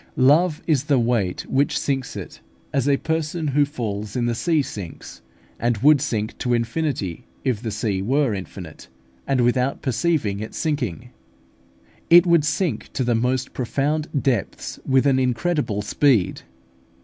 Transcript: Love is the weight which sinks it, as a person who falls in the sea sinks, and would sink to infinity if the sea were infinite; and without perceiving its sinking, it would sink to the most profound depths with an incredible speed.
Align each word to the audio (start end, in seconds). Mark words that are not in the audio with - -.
Love 0.15 0.63
is 0.65 0.85
the 0.85 0.97
weight 0.97 1.45
which 1.45 1.77
sinks 1.77 2.15
it, 2.15 2.39
as 2.73 2.89
a 2.89 2.97
person 2.97 3.49
who 3.49 3.63
falls 3.63 4.15
in 4.15 4.25
the 4.25 4.33
sea 4.33 4.63
sinks, 4.63 5.21
and 5.59 5.77
would 5.77 6.01
sink 6.01 6.35
to 6.39 6.55
infinity 6.55 7.27
if 7.43 7.61
the 7.61 7.69
sea 7.69 8.01
were 8.01 8.33
infinite; 8.33 8.87
and 9.27 9.41
without 9.41 9.83
perceiving 9.83 10.39
its 10.39 10.57
sinking, 10.57 11.11
it 12.09 12.25
would 12.25 12.43
sink 12.43 12.91
to 12.93 13.03
the 13.03 13.13
most 13.13 13.53
profound 13.53 14.07
depths 14.19 14.79
with 14.87 15.05
an 15.05 15.19
incredible 15.19 15.83
speed. 15.83 16.41